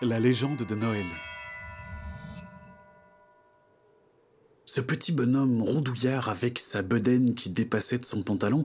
[0.00, 1.06] La légende de Noël.
[4.64, 8.64] Ce petit bonhomme rondouillard avec sa bedaine qui dépassait de son pantalon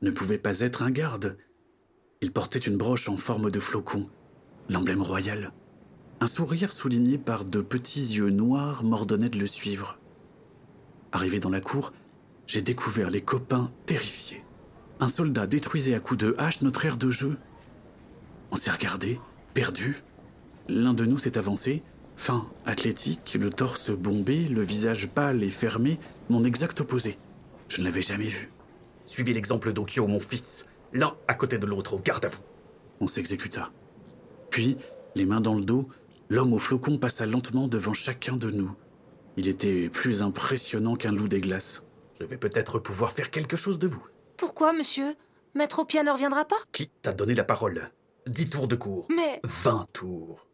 [0.00, 1.38] ne pouvait pas être un garde.
[2.20, 4.10] Il portait une broche en forme de flocon,
[4.68, 5.52] l'emblème royal.
[6.20, 10.00] Un sourire souligné par de petits yeux noirs m'ordonnait de le suivre.
[11.12, 11.92] Arrivé dans la cour,
[12.48, 14.42] j'ai découvert les copains terrifiés.
[14.98, 17.38] Un soldat détruisait à coups de hache notre aire de jeu.
[18.50, 19.20] On s'est regardé,
[19.54, 20.02] perdu.
[20.68, 21.82] L'un de nous s'est avancé,
[22.16, 25.98] fin, athlétique, le torse bombé, le visage pâle et fermé,
[26.28, 27.18] mon exact opposé.
[27.68, 28.50] Je ne l'avais jamais vu.
[29.04, 30.64] Suivez l'exemple d'Okyo, mon fils.
[30.92, 32.40] L'un à côté de l'autre, garde à vous.
[33.00, 33.70] On s'exécuta.
[34.50, 34.76] Puis,
[35.14, 35.88] les mains dans le dos,
[36.28, 38.70] l'homme au flocon passa lentement devant chacun de nous.
[39.36, 41.82] Il était plus impressionnant qu'un loup des glaces.
[42.20, 44.04] Je vais peut-être pouvoir faire quelque chose de vous.
[44.36, 45.16] Pourquoi, monsieur?
[45.54, 46.56] Maître Opia ne reviendra pas?
[46.72, 47.90] Qui t'a donné la parole?
[48.26, 49.06] Dix tours de cours.
[49.08, 49.40] Mais.
[49.44, 50.46] Vingt tours.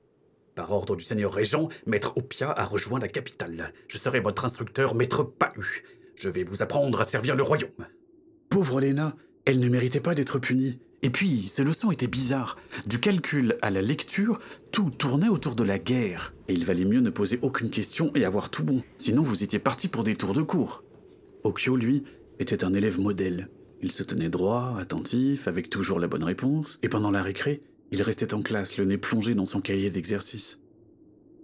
[0.58, 3.72] Par ordre du seigneur régent, Maître Opia a rejoint la capitale.
[3.86, 5.84] Je serai votre instructeur, Maître Pahu.
[6.16, 7.86] Je vais vous apprendre à servir le royaume.
[8.48, 9.14] Pauvre Léna,
[9.44, 10.80] elle ne méritait pas d'être punie.
[11.02, 12.56] Et puis, ses leçons étaient bizarres.
[12.88, 14.40] Du calcul à la lecture,
[14.72, 16.34] tout tournait autour de la guerre.
[16.48, 18.82] Et il valait mieux ne poser aucune question et avoir tout bon.
[18.96, 20.82] Sinon, vous étiez parti pour des tours de cours.
[21.44, 22.02] Okyo, lui,
[22.40, 23.48] était un élève modèle.
[23.80, 28.02] Il se tenait droit, attentif, avec toujours la bonne réponse, et pendant la récré, il
[28.02, 30.58] restait en classe, le nez plongé dans son cahier d'exercice.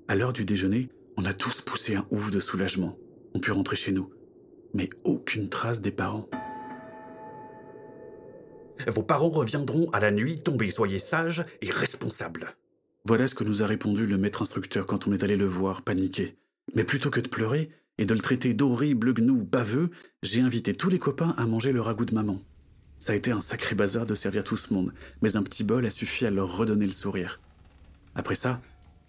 [0.08, 2.98] À l'heure du déjeuner, on a tous poussé un ouf de soulagement.
[3.34, 4.10] On put rentrer chez nous.
[4.74, 6.28] Mais aucune trace des parents.
[8.88, 12.54] Vos parents reviendront à la nuit tombée, soyez sages et responsables.
[13.06, 15.82] Voilà ce que nous a répondu le maître instructeur quand on est allé le voir,
[15.82, 16.36] paniqué.
[16.74, 19.90] Mais plutôt que de pleurer et de le traiter d'horrible gnou baveux,
[20.22, 22.40] j'ai invité tous les copains à manger le ragoût de maman.
[23.04, 25.84] Ça a été un sacré bazar de servir tout ce monde, mais un petit bol
[25.84, 27.38] a suffi à leur redonner le sourire.
[28.14, 28.62] Après ça,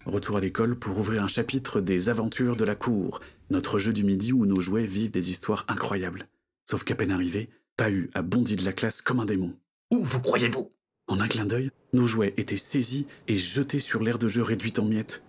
[0.04, 4.04] retour à l'école pour ouvrir un chapitre des aventures de la cour, notre jeu du
[4.04, 6.28] midi où nos jouets vivent des histoires incroyables.
[6.68, 7.48] Sauf qu'à peine arrivé,
[7.78, 9.56] Pahu a bondi de la classe comme un démon.
[9.90, 10.70] Où vous croyez-vous?
[11.08, 14.78] En un clin d'œil, nos jouets étaient saisis et jetés sur l'aire de jeu réduite
[14.78, 15.22] en miettes.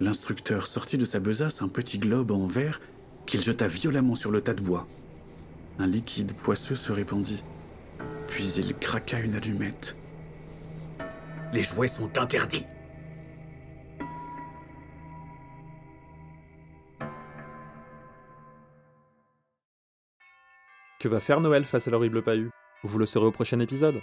[0.00, 2.80] L'instructeur sortit de sa besace un petit globe en verre
[3.26, 4.88] qu'il jeta violemment sur le tas de bois.
[5.78, 7.44] Un liquide poisseux se répandit.
[8.38, 9.96] Puis il craqua une allumette.
[11.52, 12.64] Les jouets sont interdits.
[21.00, 22.50] Que va faire Noël face à l'horrible Pahu
[22.84, 24.00] Vous le saurez au prochain épisode.